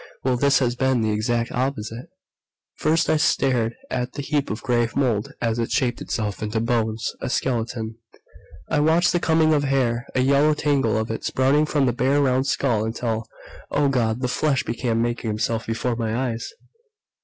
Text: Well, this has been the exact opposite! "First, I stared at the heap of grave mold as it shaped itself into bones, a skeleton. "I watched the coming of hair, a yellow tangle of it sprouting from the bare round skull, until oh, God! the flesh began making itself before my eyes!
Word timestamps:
Well, 0.23 0.35
this 0.35 0.57
has 0.57 0.75
been 0.75 1.01
the 1.01 1.11
exact 1.11 1.51
opposite! 1.51 2.07
"First, 2.77 3.07
I 3.07 3.17
stared 3.17 3.75
at 3.91 4.13
the 4.13 4.23
heap 4.23 4.49
of 4.49 4.63
grave 4.63 4.95
mold 4.95 5.33
as 5.39 5.59
it 5.59 5.69
shaped 5.71 6.01
itself 6.01 6.41
into 6.41 6.59
bones, 6.59 7.13
a 7.21 7.29
skeleton. 7.29 7.97
"I 8.67 8.79
watched 8.79 9.11
the 9.11 9.19
coming 9.19 9.53
of 9.53 9.63
hair, 9.63 10.07
a 10.15 10.21
yellow 10.21 10.55
tangle 10.55 10.97
of 10.97 11.11
it 11.11 11.23
sprouting 11.23 11.67
from 11.67 11.85
the 11.85 11.93
bare 11.93 12.19
round 12.19 12.47
skull, 12.47 12.83
until 12.83 13.27
oh, 13.69 13.89
God! 13.89 14.21
the 14.21 14.27
flesh 14.27 14.63
began 14.63 15.03
making 15.03 15.29
itself 15.29 15.67
before 15.67 15.95
my 15.95 16.31
eyes! 16.31 16.51